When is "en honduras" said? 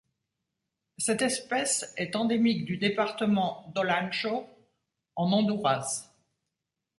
5.15-6.11